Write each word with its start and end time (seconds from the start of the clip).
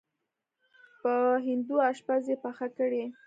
په 1.01 1.13
هندو 1.45 1.75
اشپز 1.89 2.23
یې 2.31 2.35
پخه 2.43 2.67
کړې. 2.77 3.03